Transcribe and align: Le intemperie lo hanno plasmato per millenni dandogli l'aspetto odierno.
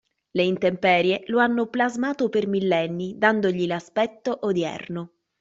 Le 0.37 0.43
intemperie 0.51 1.19
lo 1.27 1.37
hanno 1.41 1.67
plasmato 1.67 2.27
per 2.27 2.47
millenni 2.47 3.19
dandogli 3.19 3.67
l'aspetto 3.67 4.35
odierno. 4.47 5.11